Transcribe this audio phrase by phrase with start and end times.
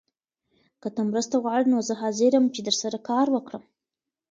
[0.81, 3.63] که ته مرسته غواړې نو زه حاضر یم چي درسره کار وکړم.